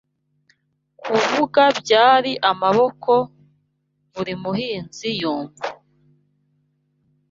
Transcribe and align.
kuvuka 1.01 1.61
byari 1.79 2.31
amaboko, 2.51 3.11
Buri 4.13 4.33
Muhinzi 4.41 5.07
Yumva 5.21 5.63